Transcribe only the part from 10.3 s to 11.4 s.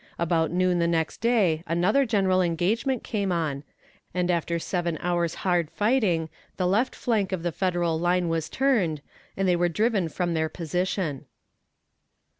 their position.